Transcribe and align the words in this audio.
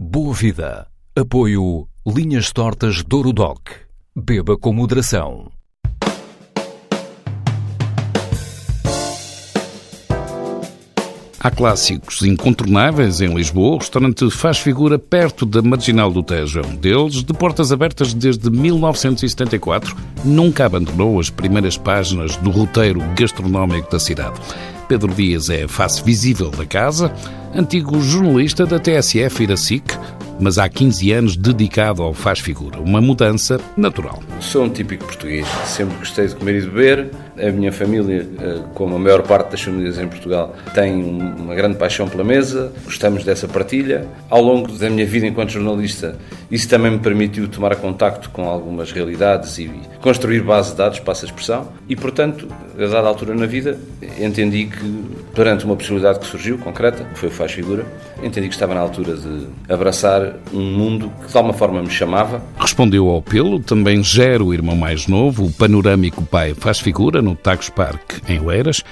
Boa 0.00 0.32
Vida. 0.32 0.86
Apoio 1.18 1.88
Linhas 2.06 2.52
Tortas 2.52 3.02
Doc. 3.02 3.68
Beba 4.14 4.56
com 4.56 4.72
moderação. 4.72 5.50
Há 11.40 11.50
clássicos 11.50 12.22
incontornáveis 12.22 13.20
em 13.20 13.34
Lisboa. 13.34 13.74
O 13.74 13.78
restaurante 13.78 14.30
faz 14.30 14.58
figura 14.58 15.00
perto 15.00 15.44
da 15.44 15.60
Marginal 15.62 16.12
do 16.12 16.22
Tejo. 16.22 16.60
Um 16.64 16.76
deles, 16.76 17.24
de 17.24 17.34
portas 17.34 17.72
abertas 17.72 18.14
desde 18.14 18.48
1974, 18.50 19.96
nunca 20.24 20.64
abandonou 20.64 21.18
as 21.18 21.28
primeiras 21.28 21.76
páginas 21.76 22.36
do 22.36 22.50
roteiro 22.50 23.00
gastronómico 23.16 23.90
da 23.90 23.98
cidade. 23.98 24.38
Pedro 24.88 25.12
Dias 25.14 25.50
é 25.50 25.68
face 25.68 26.02
visível 26.02 26.50
da 26.50 26.64
casa, 26.64 27.12
antigo 27.54 28.00
jornalista 28.00 28.64
da 28.64 28.78
TSF 28.78 29.44
e 29.44 29.46
da 29.46 29.56
SIC, 29.56 29.84
mas 30.40 30.56
há 30.56 30.66
15 30.66 31.12
anos 31.12 31.36
dedicado 31.36 32.02
ao 32.02 32.14
faz 32.14 32.38
figura, 32.38 32.80
uma 32.80 33.00
mudança 33.00 33.60
natural. 33.76 34.22
Sou 34.40 34.64
um 34.64 34.70
típico 34.70 35.04
português, 35.04 35.46
sempre 35.66 35.98
gostei 35.98 36.26
de 36.26 36.34
comer 36.34 36.56
e 36.56 36.60
de 36.62 36.66
beber. 36.68 37.10
A 37.40 37.52
minha 37.52 37.72
família, 37.72 38.26
eh, 38.40 38.60
como 38.74 38.96
a 38.96 38.98
maior 38.98 39.22
parte 39.22 39.50
das 39.50 39.62
famílias 39.62 39.98
em 39.98 40.08
Portugal, 40.08 40.54
tem 40.74 40.94
uma 40.94 41.54
grande 41.54 41.76
paixão 41.76 42.08
pela 42.08 42.24
mesa, 42.24 42.72
gostamos 42.84 43.24
dessa 43.24 43.46
partilha. 43.46 44.06
Ao 44.28 44.42
longo 44.42 44.72
da 44.72 44.90
minha 44.90 45.06
vida 45.06 45.26
enquanto 45.26 45.50
jornalista, 45.50 46.16
isso 46.50 46.68
também 46.68 46.92
me 46.92 46.98
permitiu 46.98 47.46
tomar 47.48 47.76
contacto 47.76 48.30
com 48.30 48.48
algumas 48.48 48.90
realidades 48.90 49.58
e 49.58 49.70
construir 50.00 50.40
base 50.42 50.70
de 50.70 50.78
dados, 50.78 51.00
passa 51.00 51.26
a 51.26 51.28
expressão, 51.28 51.68
e 51.88 51.94
portanto, 51.94 52.48
a 52.76 52.86
dada 52.86 53.06
altura 53.08 53.34
na 53.34 53.46
vida, 53.46 53.78
entendi 54.18 54.66
que, 54.66 55.04
perante 55.34 55.64
uma 55.64 55.76
possibilidade 55.76 56.20
que 56.20 56.26
surgiu, 56.26 56.58
concreta, 56.58 57.04
que 57.04 57.18
foi 57.18 57.28
o 57.28 57.32
Faz 57.32 57.52
Figura, 57.52 57.84
entendi 58.22 58.48
que 58.48 58.54
estava 58.54 58.74
na 58.74 58.80
altura 58.80 59.16
de 59.16 59.46
abraçar 59.68 60.34
um 60.52 60.62
mundo 60.62 61.12
que 61.24 61.30
de 61.30 61.36
alguma 61.36 61.54
forma 61.54 61.82
me 61.82 61.90
chamava. 61.90 62.42
Respondeu 62.58 63.08
ao 63.08 63.18
apelo, 63.18 63.60
também 63.60 64.02
gera 64.02 64.42
o 64.42 64.54
irmão 64.54 64.76
mais 64.76 65.06
novo, 65.06 65.46
o 65.46 65.52
panorâmico 65.52 66.22
pai 66.24 66.54
Faz 66.54 66.80
Figura, 66.80 67.20
no 67.28 67.36
Tagus 67.36 67.68
Park, 67.68 68.20
em 68.28 68.40
Oeiras. 68.40 68.82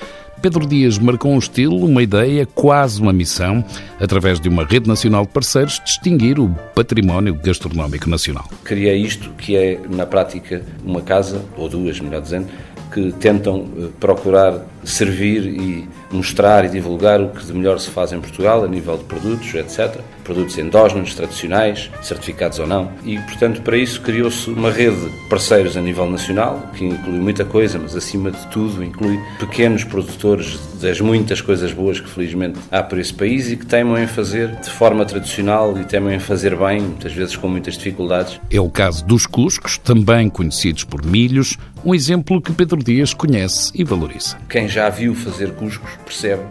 Pedro 0.43 0.67
Dias 0.67 0.99
marcou 0.99 1.33
um 1.33 1.39
estilo, 1.39 1.85
uma 1.87 2.03
ideia, 2.03 2.47
quase 2.47 3.01
uma 3.01 3.13
missão, 3.13 3.65
através 3.99 4.39
de 4.39 4.49
uma 4.49 4.65
rede 4.65 4.87
nacional 4.87 5.25
de 5.25 5.33
parceiros, 5.33 5.81
distinguir 5.85 6.39
o 6.39 6.55
património 6.75 7.35
gastronómico 7.35 8.09
nacional. 8.09 8.45
Criei 8.63 9.01
isto, 9.01 9.31
que 9.31 9.57
é, 9.57 9.81
na 9.89 10.05
prática, 10.05 10.63
uma 10.85 11.01
casa, 11.01 11.43
ou 11.57 11.69
duas, 11.69 11.99
melhor 12.01 12.21
dizendo, 12.21 12.49
que 12.93 13.13
tentam 13.13 13.67
eh, 13.79 13.89
procurar 13.99 14.61
servir 14.85 15.47
e 15.47 15.89
mostrar 16.11 16.65
e 16.65 16.69
divulgar 16.69 17.21
o 17.21 17.31
que 17.31 17.45
de 17.45 17.53
melhor 17.53 17.81
se 17.81 17.91
faz 17.91 18.13
em 18.13 18.21
Portugal 18.21 18.63
a 18.63 18.69
nível 18.69 18.97
de 18.99 19.05
produtos, 19.05 19.55
etc. 19.55 20.01
Produtos 20.27 20.59
endógenos, 20.59 21.15
tradicionais, 21.15 21.89
certificados 22.03 22.59
ou 22.59 22.67
não. 22.67 22.91
E, 23.05 23.17
portanto, 23.17 23.63
para 23.63 23.77
isso 23.77 24.01
criou-se 24.01 24.51
uma 24.51 24.73
rede 24.73 24.97
de 24.97 25.29
parceiros 25.29 25.77
a 25.77 25.81
nível 25.81 26.11
nacional, 26.11 26.69
que 26.75 26.85
inclui 26.85 27.21
muita 27.21 27.45
coisa, 27.45 27.79
mas 27.79 27.95
acima 27.95 28.33
de 28.33 28.47
tudo 28.49 28.83
inclui 28.83 29.21
pequenos 29.39 29.85
produtores 29.85 30.59
das 30.81 31.01
muitas 31.01 31.41
coisas 31.41 31.73
boas 31.73 32.01
que 32.01 32.09
felizmente 32.09 32.59
há 32.73 32.83
por 32.83 32.99
esse 32.99 33.15
país 33.15 33.51
e 33.51 33.57
que 33.57 33.65
teimam 33.65 33.97
em 33.99 34.09
fazer 34.09 34.57
de 34.57 34.69
forma 34.69 35.05
tradicional 35.05 35.79
e 35.79 35.85
teimam 35.85 36.13
em 36.13 36.19
fazer 36.19 36.57
bem, 36.57 36.81
muitas 36.81 37.13
vezes 37.13 37.37
com 37.37 37.49
muitas 37.49 37.75
dificuldades. 37.75 38.41
É 38.51 38.61
o 38.61 38.69
caso 38.69 39.07
dos 39.07 39.27
cuscos, 39.27 39.79
também 39.79 40.29
conhecidos 40.29 40.83
por 40.83 41.07
milhos, 41.07 41.57
um 41.85 41.95
exemplo 41.95 42.43
que 42.43 42.53
Pedro 42.53 42.83
Dias 42.83 43.15
conhece 43.15 43.71
e 43.75 43.85
valoriza. 43.85 44.37
Quem 44.49 44.69
já 44.69 44.91
viu 44.91 45.15
fazer 45.15 45.53
cuscos 45.53 45.91
percebe 46.05 46.43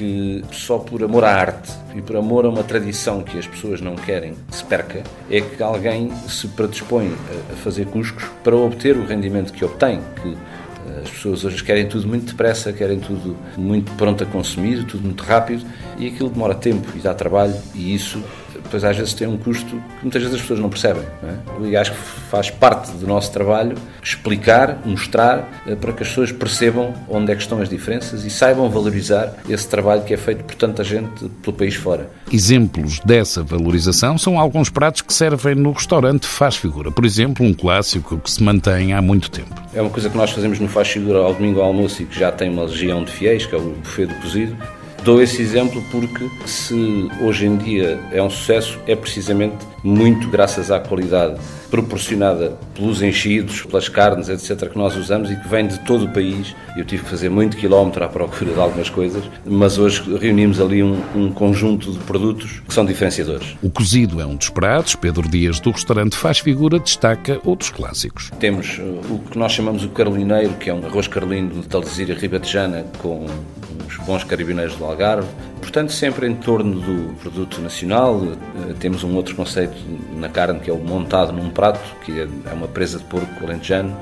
que 0.00 0.42
só 0.50 0.78
por 0.78 1.04
amor 1.04 1.24
à 1.24 1.34
arte 1.34 1.70
e 1.94 2.00
por 2.00 2.16
amor 2.16 2.46
a 2.46 2.48
uma 2.48 2.64
tradição 2.64 3.22
que 3.22 3.38
as 3.38 3.46
pessoas 3.46 3.82
não 3.82 3.94
querem 3.96 4.34
que 4.48 4.56
se 4.56 4.64
perca, 4.64 5.02
é 5.30 5.42
que 5.42 5.62
alguém 5.62 6.10
se 6.26 6.48
predispõe 6.48 7.14
a 7.52 7.56
fazer 7.56 7.84
cuscos 7.84 8.24
para 8.42 8.56
obter 8.56 8.96
o 8.96 9.04
rendimento 9.04 9.52
que 9.52 9.62
obtém, 9.62 10.00
que 10.22 10.34
as 11.02 11.10
pessoas 11.10 11.44
hoje 11.44 11.62
querem 11.62 11.86
tudo 11.86 12.08
muito 12.08 12.30
depressa, 12.30 12.72
querem 12.72 12.98
tudo 12.98 13.36
muito 13.58 13.92
pronto 13.92 14.24
a 14.24 14.26
consumir, 14.26 14.86
tudo 14.86 15.04
muito 15.04 15.22
rápido, 15.22 15.66
e 15.98 16.06
aquilo 16.06 16.30
demora 16.30 16.54
tempo 16.54 16.88
e 16.96 17.00
dá 17.00 17.12
trabalho, 17.12 17.54
e 17.74 17.94
isso 17.94 18.24
depois 18.54 18.84
às 18.84 18.96
vezes 18.96 19.14
tem 19.14 19.26
um 19.26 19.36
custo 19.36 19.64
que 19.66 20.02
muitas 20.02 20.22
vezes 20.22 20.36
as 20.36 20.40
pessoas 20.40 20.60
não 20.60 20.68
percebem. 20.68 21.02
Não 21.22 21.66
é? 21.66 21.70
E 21.70 21.76
acho 21.76 21.92
que 21.92 21.98
faz 21.98 22.50
parte 22.50 22.90
do 22.92 23.06
nosso 23.06 23.32
trabalho 23.32 23.76
explicar, 24.02 24.80
mostrar, 24.84 25.62
eh, 25.66 25.74
para 25.74 25.92
que 25.92 26.02
as 26.02 26.08
pessoas 26.08 26.32
percebam 26.32 26.94
onde 27.08 27.32
é 27.32 27.34
que 27.34 27.42
estão 27.42 27.60
as 27.60 27.68
diferenças 27.68 28.24
e 28.24 28.30
saibam 28.30 28.68
valorizar 28.70 29.34
esse 29.48 29.68
trabalho 29.68 30.02
que 30.02 30.14
é 30.14 30.16
feito 30.16 30.44
por 30.44 30.54
tanta 30.54 30.82
gente 30.82 31.28
pelo 31.42 31.56
país 31.56 31.74
fora. 31.74 32.10
Exemplos 32.32 33.00
dessa 33.00 33.42
valorização 33.42 34.16
são 34.16 34.38
alguns 34.38 34.70
pratos 34.70 35.02
que 35.02 35.12
servem 35.12 35.54
no 35.54 35.72
restaurante 35.72 36.26
Faz 36.26 36.56
Figura. 36.56 36.90
Por 36.90 37.04
exemplo, 37.04 37.44
um 37.44 37.52
clássico 37.52 38.18
que 38.18 38.30
se 38.30 38.42
mantém 38.42 38.92
há 38.92 39.02
muito 39.02 39.30
tempo. 39.30 39.54
É 39.74 39.80
uma 39.80 39.90
coisa 39.90 40.08
que 40.08 40.16
nós 40.16 40.30
fazemos 40.30 40.58
no 40.58 40.68
Faz 40.68 40.88
Figura 40.88 41.18
ao 41.18 41.34
domingo 41.34 41.60
ao 41.60 41.66
almoço 41.66 42.02
e 42.02 42.06
que 42.06 42.18
já 42.18 42.32
tem 42.32 42.50
uma 42.50 42.64
legião 42.64 43.04
de 43.04 43.10
fiéis, 43.10 43.46
que 43.46 43.54
é 43.54 43.58
o 43.58 43.70
buffet 43.70 44.06
do 44.06 44.14
cozido 44.16 44.56
Dou 45.02 45.22
esse 45.22 45.40
exemplo 45.40 45.82
porque 45.90 46.28
se 46.44 47.08
hoje 47.22 47.46
em 47.46 47.56
dia 47.56 47.98
é 48.12 48.22
um 48.22 48.28
sucesso, 48.28 48.78
é 48.86 48.94
precisamente 48.94 49.56
muito 49.82 50.28
graças 50.28 50.70
à 50.70 50.78
qualidade 50.78 51.40
proporcionada 51.70 52.58
pelos 52.74 53.00
enchidos, 53.00 53.62
pelas 53.62 53.88
carnes, 53.88 54.28
etc., 54.28 54.68
que 54.68 54.76
nós 54.76 54.96
usamos 54.96 55.30
e 55.30 55.36
que 55.36 55.48
vem 55.48 55.66
de 55.66 55.78
todo 55.80 56.04
o 56.04 56.08
país. 56.08 56.54
Eu 56.76 56.84
tive 56.84 57.02
que 57.04 57.08
fazer 57.08 57.30
muito 57.30 57.56
quilómetro 57.56 58.04
à 58.04 58.08
procura 58.08 58.52
de 58.52 58.60
algumas 58.60 58.90
coisas, 58.90 59.24
mas 59.46 59.78
hoje 59.78 60.02
reunimos 60.18 60.60
ali 60.60 60.82
um, 60.82 61.00
um 61.14 61.30
conjunto 61.32 61.92
de 61.92 61.98
produtos 62.00 62.60
que 62.68 62.74
são 62.74 62.84
diferenciadores. 62.84 63.56
O 63.62 63.70
cozido 63.70 64.20
é 64.20 64.26
um 64.26 64.36
dos 64.36 64.50
pratos. 64.50 64.94
Pedro 64.94 65.26
Dias, 65.28 65.60
do 65.60 65.70
restaurante 65.70 66.14
Faz 66.14 66.40
Figura, 66.40 66.78
destaca 66.78 67.40
outros 67.44 67.70
clássicos. 67.70 68.30
Temos 68.38 68.78
uh, 68.78 69.14
o 69.14 69.18
que 69.30 69.38
nós 69.38 69.52
chamamos 69.52 69.82
o 69.82 69.88
carolineiro, 69.88 70.52
que 70.54 70.68
é 70.68 70.74
um 70.74 70.84
arroz 70.84 71.08
carolino 71.08 71.62
de 71.62 71.68
talesíria 71.68 72.14
ribatejana 72.14 72.84
com 72.98 73.26
uns 73.86 73.96
bons 73.98 74.24
carabineiros 74.24 74.76
do 74.76 74.84
Algarve. 74.84 75.28
Portanto, 75.60 75.92
sempre 75.92 76.26
em 76.26 76.34
torno 76.34 76.80
do 76.80 77.14
produto 77.14 77.60
nacional. 77.60 78.20
Eh, 78.24 78.74
temos 78.78 79.04
um 79.04 79.14
outro 79.14 79.34
conceito 79.34 79.76
na 80.16 80.28
carne 80.28 80.60
que 80.60 80.70
é 80.70 80.72
o 80.72 80.78
montado 80.78 81.32
num 81.32 81.50
prato, 81.50 81.80
que 82.04 82.20
é, 82.20 82.28
é 82.50 82.52
uma 82.52 82.68
presa 82.68 82.98
de 82.98 83.04
porco 83.04 83.44
alentejano. 83.44 83.96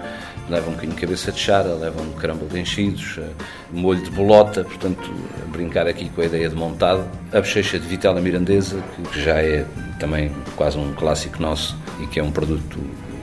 Leva 0.48 0.68
um 0.68 0.72
bocadinho 0.72 0.94
de 0.94 1.00
cabeça 1.00 1.30
de 1.30 1.38
chara, 1.38 1.74
leva 1.74 2.00
um 2.00 2.48
de 2.48 2.60
enchidos, 2.60 3.18
eh, 3.18 3.28
molho 3.72 4.02
de 4.02 4.10
bolota, 4.10 4.64
portanto, 4.64 5.12
brincar 5.48 5.86
aqui 5.86 6.08
com 6.08 6.22
a 6.22 6.24
ideia 6.24 6.48
de 6.48 6.54
montado. 6.54 7.06
A 7.32 7.40
bochecha 7.40 7.78
de 7.78 7.86
vitela 7.86 8.20
mirandesa, 8.20 8.82
que 9.12 9.20
já 9.20 9.42
é 9.42 9.66
também 9.98 10.32
quase 10.56 10.78
um 10.78 10.94
clássico 10.94 11.42
nosso 11.42 11.76
e 12.00 12.06
que 12.06 12.18
é 12.18 12.22
um 12.22 12.30
produto 12.30 12.78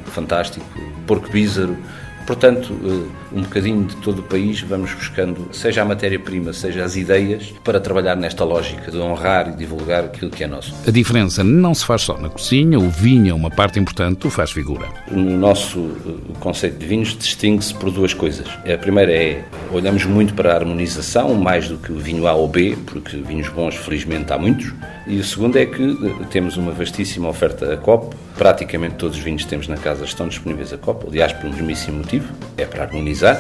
fantástico. 0.06 0.66
Porco 1.08 1.30
bízaro, 1.30 1.76
Portanto, 2.26 2.76
eh, 2.84 3.38
um 3.38 3.42
bocadinho 3.42 3.86
de 3.86 3.96
todo 3.98 4.20
o 4.20 4.24
país 4.24 4.62
vamos 4.62 4.94
buscando, 4.94 5.50
seja 5.52 5.84
a 5.84 5.86
matéria-prima, 5.86 6.54
seja 6.54 6.84
as 6.84 6.96
ideias, 6.96 7.54
para 7.64 7.80
trabalhar 7.80 8.16
nesta 8.16 8.44
lógica 8.44 8.92
de 8.92 8.98
honrar 8.98 9.50
e 9.50 9.56
divulgar 9.56 10.06
aquilo 10.06 10.32
que 10.32 10.44
é 10.44 10.48
nosso. 10.48 10.74
A 10.88 10.92
diferença 10.92 11.44
não 11.44 11.74
se 11.74 11.86
faz 11.86 12.02
só 12.02 12.18
na 12.18 12.30
cozinha, 12.30 12.80
o 12.80 12.90
vinho 12.90 13.32
é 13.32 13.34
uma 13.34 13.52
parte 13.52 13.80
importante 13.80 14.20
do 14.20 14.30
faz 14.30 14.52
figura. 14.52 14.88
No 15.10 15.38
nosso 15.38 15.80
eh, 15.80 16.34
conceito 16.40 16.78
de 16.78 16.86
vinhos 16.86 17.16
distingue-se 17.18 17.74
por 17.74 17.92
duas 17.92 18.14
coisas. 18.14 18.48
A 18.72 18.78
primeira 18.78 19.12
é, 19.12 19.44
olhamos 19.72 20.06
muito 20.06 20.34
para 20.34 20.54
a 20.54 20.56
harmonização, 20.56 21.36
mais 21.36 21.68
do 21.68 21.78
que 21.78 21.92
o 21.92 21.98
vinho 21.98 22.28
A 22.28 22.34
ou 22.34 22.48
B, 22.48 22.78
porque 22.86 23.18
vinhos 23.18 23.50
bons 23.50 23.76
felizmente 23.76 24.34
há 24.34 24.38
muitos. 24.38 24.74
E 25.08 25.20
o 25.20 25.24
segundo 25.24 25.58
é 25.58 25.66
que 25.66 25.84
eh, 25.84 26.26
temos 26.32 26.58
uma 26.58 26.72
vastíssima 26.72 27.30
oferta 27.30 27.72
a 27.74 27.78
copo, 27.78 28.16
praticamente 28.36 28.96
todos 28.96 29.18
os 29.18 29.24
vinhos 29.24 29.44
que 29.44 29.50
temos 29.50 29.68
na 29.68 29.78
casa 29.78 30.04
estão 30.04 30.28
disponíveis 30.28 30.74
a 30.74 30.78
copo, 30.78 31.08
aliás, 31.10 31.32
por 31.32 31.46
um 31.46 31.52
mesmíssimo 31.52 32.00
motivo 32.00 32.34
é 32.58 32.66
para 32.66 32.84
harmonizar. 32.84 33.40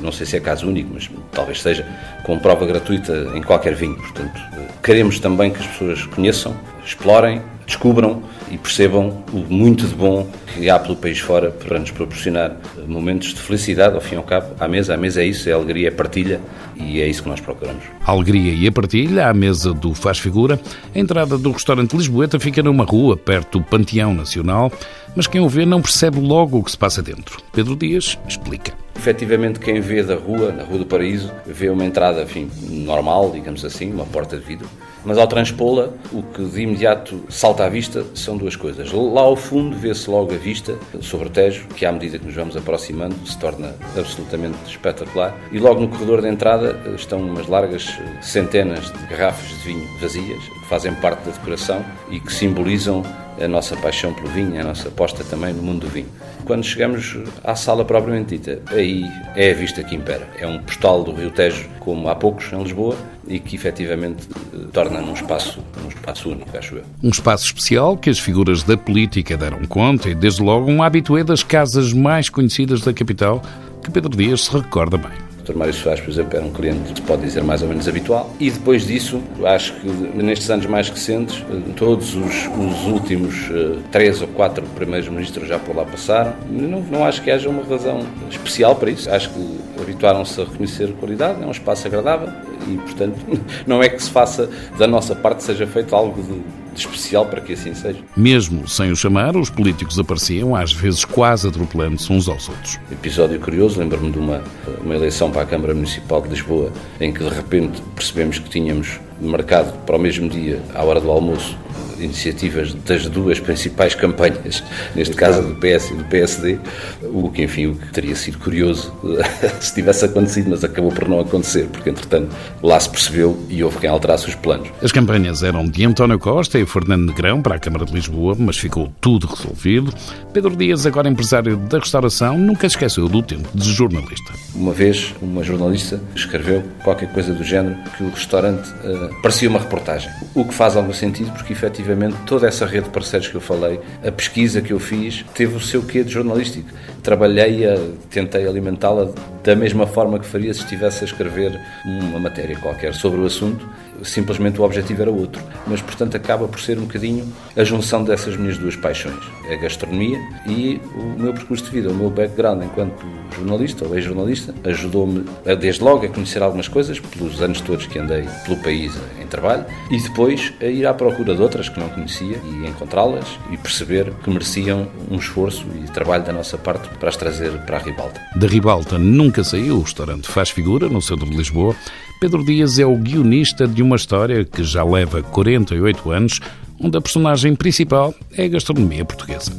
Não 0.00 0.10
sei 0.10 0.26
se 0.26 0.36
é 0.36 0.40
caso 0.40 0.66
único, 0.66 0.90
mas 0.94 1.08
talvez 1.32 1.60
seja 1.60 1.86
com 2.24 2.38
prova 2.38 2.66
gratuita 2.66 3.30
em 3.34 3.42
qualquer 3.42 3.74
vinho. 3.74 3.96
Portanto, 3.96 4.40
queremos 4.82 5.20
também 5.20 5.50
que 5.50 5.60
as 5.60 5.66
pessoas 5.66 6.04
conheçam, 6.06 6.56
explorem, 6.84 7.42
descubram 7.66 8.22
e 8.50 8.56
percebam 8.56 9.24
o 9.32 9.38
muito 9.38 9.86
de 9.86 9.94
bom 9.94 10.26
que 10.54 10.70
há 10.70 10.78
pelo 10.78 10.96
país 10.96 11.18
fora 11.18 11.50
para 11.50 11.78
nos 11.78 11.90
proporcionar 11.90 12.56
momentos 12.86 13.34
de 13.34 13.40
felicidade, 13.40 13.94
ao 13.94 14.00
fim 14.00 14.14
e 14.14 14.18
ao 14.18 14.24
cabo, 14.24 14.54
à 14.58 14.68
mesa. 14.68 14.94
A 14.94 14.96
mesa 14.96 15.22
é 15.22 15.26
isso, 15.26 15.48
é 15.48 15.52
alegria, 15.52 15.88
é 15.88 15.90
partilha 15.90 16.40
e 16.76 17.00
é 17.00 17.08
isso 17.08 17.22
que 17.22 17.28
nós 17.28 17.40
procuramos. 17.40 17.82
A 18.04 18.12
alegria 18.12 18.54
e 18.54 18.66
a 18.66 18.72
partilha 18.72 19.28
à 19.28 19.34
mesa 19.34 19.74
do 19.74 19.94
Faz 19.94 20.18
Figura. 20.18 20.60
A 20.94 20.98
entrada 20.98 21.36
do 21.36 21.50
restaurante 21.50 21.96
Lisboeta 21.96 22.38
fica 22.38 22.62
numa 22.62 22.84
rua 22.84 23.16
perto 23.16 23.58
do 23.58 23.64
Panteão 23.64 24.14
Nacional. 24.14 24.70
Mas 25.16 25.26
quem 25.26 25.40
o 25.40 25.48
vê 25.48 25.64
não 25.64 25.80
percebe 25.80 26.20
logo 26.20 26.58
o 26.58 26.62
que 26.62 26.70
se 26.70 26.78
passa 26.78 27.02
dentro. 27.02 27.38
Pedro 27.52 27.74
Dias 27.74 28.18
explica. 28.28 28.74
Efetivamente, 28.94 29.58
quem 29.58 29.80
vê 29.80 30.02
da 30.02 30.16
rua, 30.16 30.52
na 30.52 30.62
Rua 30.62 30.78
do 30.78 30.86
Paraíso, 30.86 31.32
vê 31.46 31.68
uma 31.68 31.84
entrada, 31.84 32.22
enfim, 32.22 32.50
normal, 32.62 33.30
digamos 33.30 33.64
assim, 33.64 33.92
uma 33.92 34.04
porta 34.04 34.36
de 34.36 34.44
vidro. 34.44 34.68
Mas 35.04 35.18
ao 35.18 35.26
transpô-la, 35.28 35.90
o 36.12 36.22
que 36.22 36.44
de 36.44 36.62
imediato 36.62 37.22
salta 37.28 37.64
à 37.64 37.68
vista 37.68 38.04
são 38.14 38.36
duas 38.36 38.56
coisas. 38.56 38.90
Lá 38.90 39.20
ao 39.20 39.36
fundo 39.36 39.76
vê-se 39.76 40.10
logo 40.10 40.34
a 40.34 40.36
vista 40.36 40.76
sobre 41.00 41.28
o 41.28 41.30
Tejo, 41.30 41.68
que 41.76 41.86
à 41.86 41.92
medida 41.92 42.18
que 42.18 42.26
nos 42.26 42.34
vamos 42.34 42.56
aproximando 42.56 43.14
se 43.24 43.38
torna 43.38 43.76
absolutamente 43.96 44.56
espetacular. 44.66 45.38
E 45.52 45.58
logo 45.58 45.80
no 45.80 45.88
corredor 45.88 46.22
de 46.22 46.28
entrada 46.28 46.76
estão 46.96 47.20
umas 47.20 47.46
largas 47.46 47.96
centenas 48.20 48.90
de 48.90 49.06
garrafas 49.06 49.48
de 49.48 49.72
vinho 49.72 49.86
vazias, 50.00 50.42
que 50.42 50.66
fazem 50.68 50.92
parte 50.94 51.24
da 51.24 51.30
decoração 51.30 51.84
e 52.10 52.18
que 52.18 52.32
simbolizam 52.32 53.04
a 53.40 53.48
nossa 53.48 53.76
paixão 53.76 54.12
pelo 54.12 54.28
vinho, 54.28 54.60
a 54.60 54.64
nossa 54.64 54.88
aposta 54.88 55.24
também 55.24 55.52
no 55.52 55.62
mundo 55.62 55.86
do 55.86 55.88
vinho. 55.88 56.08
Quando 56.44 56.64
chegamos 56.64 57.18
à 57.42 57.56
sala 57.56 57.84
propriamente 57.84 58.38
dita, 58.38 58.62
aí 58.68 59.04
é 59.34 59.50
a 59.50 59.54
vista 59.54 59.82
que 59.82 59.94
impera. 59.94 60.28
É 60.38 60.46
um 60.46 60.58
postal 60.60 61.02
do 61.02 61.12
Rio 61.12 61.30
Tejo, 61.30 61.68
como 61.80 62.08
há 62.08 62.14
poucos 62.14 62.52
em 62.52 62.62
Lisboa, 62.62 62.96
e 63.26 63.40
que 63.40 63.56
efetivamente 63.56 64.28
torna 64.72 65.00
um 65.00 65.12
espaço, 65.12 65.60
um 65.84 65.88
espaço 65.88 66.30
único, 66.30 66.56
acho 66.56 66.76
eu. 66.76 66.84
Um 67.02 67.08
espaço 67.08 67.46
especial 67.46 67.96
que 67.96 68.08
as 68.08 68.18
figuras 68.18 68.62
da 68.62 68.76
política 68.76 69.36
deram 69.36 69.64
conta 69.66 70.08
e, 70.08 70.14
desde 70.14 70.42
logo, 70.42 70.70
um 70.70 70.82
habitué 70.82 71.24
das 71.24 71.42
casas 71.42 71.92
mais 71.92 72.28
conhecidas 72.28 72.80
da 72.80 72.92
capital, 72.92 73.42
que 73.82 73.90
Pedro 73.90 74.16
Dias 74.16 74.44
se 74.44 74.52
recorda 74.52 74.96
bem. 74.96 75.35
Dr. 75.46 75.54
Mário 75.54 75.72
Soares, 75.72 76.00
por 76.00 76.10
exemplo, 76.10 76.36
era 76.36 76.44
um 76.44 76.50
cliente, 76.50 76.88
se 76.94 77.02
pode 77.02 77.22
dizer, 77.22 77.42
mais 77.44 77.62
ou 77.62 77.68
menos 77.68 77.86
habitual. 77.86 78.30
E 78.40 78.50
depois 78.50 78.86
disso, 78.86 79.22
acho 79.44 79.74
que 79.74 79.86
nestes 79.88 80.50
anos 80.50 80.66
mais 80.66 80.88
recentes, 80.88 81.44
todos 81.76 82.16
os, 82.16 82.46
os 82.46 82.86
últimos 82.86 83.48
uh, 83.50 83.80
três 83.92 84.20
ou 84.20 84.28
quatro 84.28 84.64
primeiros 84.74 85.08
ministros 85.08 85.48
já 85.48 85.58
por 85.58 85.76
lá 85.76 85.84
passaram. 85.84 86.34
Não, 86.50 86.80
não 86.80 87.04
acho 87.04 87.22
que 87.22 87.30
haja 87.30 87.48
uma 87.48 87.62
razão 87.62 88.00
especial 88.28 88.74
para 88.74 88.90
isso. 88.90 89.08
Acho 89.08 89.30
que 89.30 89.58
habituaram-se 89.80 90.40
a 90.40 90.44
reconhecer 90.44 90.92
qualidade, 90.94 91.42
é 91.42 91.46
um 91.46 91.50
espaço 91.50 91.86
agradável 91.86 92.28
e, 92.66 92.76
portanto, 92.78 93.16
não 93.66 93.82
é 93.82 93.88
que 93.88 94.02
se 94.02 94.10
faça 94.10 94.50
da 94.76 94.86
nossa 94.86 95.14
parte, 95.14 95.44
seja 95.44 95.66
feito 95.66 95.94
algo 95.94 96.22
de 96.22 96.65
de 96.76 96.86
especial 96.86 97.26
para 97.26 97.40
que 97.40 97.54
assim 97.54 97.74
seja. 97.74 97.98
Mesmo 98.16 98.68
sem 98.68 98.90
o 98.90 98.96
chamar, 98.96 99.36
os 99.36 99.50
políticos 99.50 99.98
apareciam, 99.98 100.54
às 100.54 100.72
vezes 100.72 101.04
quase 101.04 101.48
atropelando-se 101.48 102.12
uns 102.12 102.28
aos 102.28 102.48
outros. 102.48 102.78
Episódio 102.92 103.40
curioso, 103.40 103.80
lembro-me 103.80 104.12
de 104.12 104.18
uma, 104.18 104.42
uma 104.82 104.94
eleição 104.94 105.30
para 105.30 105.42
a 105.42 105.46
Câmara 105.46 105.74
Municipal 105.74 106.20
de 106.20 106.28
Lisboa, 106.28 106.70
em 107.00 107.12
que 107.12 107.20
de 107.20 107.30
repente 107.30 107.82
percebemos 107.94 108.38
que 108.38 108.48
tínhamos 108.48 109.00
marcado 109.20 109.72
para 109.86 109.96
o 109.96 109.98
mesmo 109.98 110.28
dia, 110.28 110.60
à 110.74 110.84
hora 110.84 111.00
do 111.00 111.10
almoço, 111.10 111.56
iniciativas 112.00 112.74
das 112.74 113.06
duas 113.08 113.40
principais 113.40 113.94
campanhas, 113.94 114.62
neste 114.94 115.14
caso 115.14 115.42
do 115.42 115.54
PS 115.54 115.90
e 115.90 115.94
do 115.94 116.04
PSD, 116.04 116.58
o 117.04 117.30
que, 117.30 117.42
enfim, 117.42 117.66
o 117.66 117.74
que 117.74 117.92
teria 117.92 118.14
sido 118.14 118.38
curioso 118.38 118.92
se 119.60 119.74
tivesse 119.74 120.04
acontecido, 120.04 120.50
mas 120.50 120.64
acabou 120.64 120.92
por 120.92 121.08
não 121.08 121.20
acontecer, 121.20 121.66
porque, 121.66 121.90
entretanto, 121.90 122.34
lá 122.62 122.78
se 122.78 122.88
percebeu 122.88 123.38
e 123.48 123.62
houve 123.62 123.78
quem 123.78 123.90
alterasse 123.90 124.28
os 124.28 124.34
planos. 124.34 124.68
As 124.82 124.92
campanhas 124.92 125.42
eram 125.42 125.66
de 125.66 125.84
António 125.84 126.18
Costa 126.18 126.58
e 126.58 126.66
Fernando 126.66 127.06
Negrão 127.06 127.42
para 127.42 127.56
a 127.56 127.58
Câmara 127.58 127.84
de 127.84 127.92
Lisboa, 127.92 128.36
mas 128.38 128.56
ficou 128.56 128.92
tudo 129.00 129.26
resolvido. 129.26 129.92
Pedro 130.32 130.54
Dias, 130.54 130.86
agora 130.86 131.08
empresário 131.08 131.56
da 131.56 131.78
restauração, 131.78 132.38
nunca 132.38 132.66
esqueceu 132.66 133.08
do 133.08 133.22
tempo 133.22 133.48
de 133.54 133.72
jornalista. 133.72 134.32
Uma 134.54 134.72
vez, 134.72 135.14
uma 135.20 135.42
jornalista 135.42 136.00
escreveu 136.14 136.62
qualquer 136.82 137.12
coisa 137.12 137.32
do 137.32 137.44
género 137.44 137.76
que 137.96 138.02
o 138.02 138.10
restaurante 138.10 138.68
uh, 138.68 139.22
parecia 139.22 139.48
uma 139.48 139.58
reportagem, 139.58 140.10
o 140.34 140.44
que 140.44 140.54
faz 140.54 140.76
algum 140.76 140.92
sentido, 140.92 141.30
porque, 141.32 141.52
efetivamente, 141.52 141.85
efetivamente 141.86 142.16
toda 142.26 142.46
essa 142.48 142.66
rede 142.66 142.84
de 142.84 142.90
parceiros 142.90 143.28
que 143.28 143.36
eu 143.36 143.40
falei, 143.40 143.80
a 144.04 144.10
pesquisa 144.10 144.60
que 144.60 144.72
eu 144.72 144.80
fiz, 144.80 145.24
teve 145.34 145.54
o 145.54 145.60
seu 145.60 145.82
quê 145.82 146.02
de 146.02 146.12
jornalístico. 146.12 146.68
Trabalhei-a, 147.02 147.78
tentei 148.10 148.46
alimentá-la 148.46 149.12
da 149.44 149.54
mesma 149.54 149.86
forma 149.86 150.18
que 150.18 150.26
faria 150.26 150.52
se 150.52 150.60
estivesse 150.60 151.04
a 151.04 151.06
escrever 151.06 151.58
uma 151.84 152.18
matéria 152.18 152.58
qualquer 152.58 152.92
sobre 152.94 153.20
o 153.20 153.24
assunto, 153.24 153.68
simplesmente 154.02 154.60
o 154.60 154.64
objetivo 154.64 155.02
era 155.02 155.10
outro. 155.10 155.42
Mas, 155.66 155.80
portanto, 155.80 156.16
acaba 156.16 156.46
por 156.48 156.60
ser 156.60 156.78
um 156.78 156.82
bocadinho 156.82 157.32
a 157.56 157.64
junção 157.64 158.04
dessas 158.04 158.36
minhas 158.36 158.58
duas 158.58 158.76
paixões, 158.76 159.22
a 159.50 159.56
gastronomia 159.56 160.18
e 160.46 160.80
o 160.94 161.20
meu 161.20 161.32
percurso 161.32 161.64
de 161.64 161.70
vida, 161.70 161.90
o 161.90 161.94
meu 161.94 162.10
background 162.10 162.62
enquanto 162.62 163.04
jornalista 163.36 163.86
ou 163.86 163.94
ex-jornalista, 163.94 164.54
ajudou-me, 164.64 165.24
desde 165.58 165.82
logo, 165.82 166.06
a 166.06 166.08
conhecer 166.08 166.42
algumas 166.42 166.68
coisas, 166.68 166.98
pelos 167.00 167.42
anos 167.42 167.60
todos 167.60 167.86
que 167.86 167.98
andei 167.98 168.26
pelo 168.44 168.56
país 168.58 168.96
em 169.20 169.26
trabalho, 169.26 169.64
e 169.90 170.00
depois 170.00 170.52
a 170.60 170.66
ir 170.66 170.86
à 170.86 170.94
procura 170.94 171.34
de 171.34 171.42
outras 171.42 171.68
que 171.68 171.78
não 171.78 171.88
conhecia 171.88 172.40
e 172.44 172.66
encontrá-las 172.66 173.26
e 173.50 173.56
perceber 173.56 174.12
que 174.22 174.30
mereciam 174.30 174.88
um 175.10 175.16
esforço 175.16 175.66
e 175.74 175.90
trabalho 175.90 176.24
da 176.24 176.32
nossa 176.32 176.56
parte 176.56 176.88
para 176.98 177.08
as 177.08 177.16
trazer 177.16 177.52
para 177.66 177.78
a 177.78 177.80
Ribalta. 177.80 178.20
Da 178.36 178.46
Ribalta 178.46 178.98
nunca 178.98 179.42
saiu, 179.42 179.76
o 179.78 179.82
restaurante 179.82 180.28
faz 180.28 180.50
figura 180.50 180.88
no 180.88 181.02
centro 181.02 181.28
de 181.28 181.36
Lisboa. 181.36 181.74
Pedro 182.18 182.42
Dias 182.42 182.78
é 182.78 182.86
o 182.86 182.96
guionista 182.96 183.68
de 183.68 183.82
uma 183.82 183.96
história 183.96 184.42
que 184.42 184.64
já 184.64 184.82
leva 184.82 185.22
48 185.22 186.10
anos, 186.10 186.40
onde 186.80 186.96
a 186.96 187.00
personagem 187.00 187.54
principal 187.54 188.14
é 188.32 188.44
a 188.44 188.48
gastronomia 188.48 189.04
portuguesa. 189.04 189.52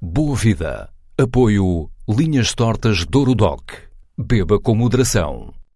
Boa 0.00 0.34
vida. 0.34 0.88
Apoio 1.16 1.88
Linhas 2.08 2.54
Tortas 2.54 3.06
Douro 3.06 3.36
Doc. 3.36 3.70
Beba 4.18 4.58
com 4.58 4.74
moderação. 4.74 5.54